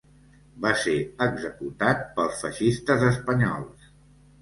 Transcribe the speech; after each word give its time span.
Va 0.63 0.71
ser 0.83 0.95
executat 1.27 2.03
pels 2.19 2.43
feixistes 2.47 3.09
espanyols. 3.15 3.91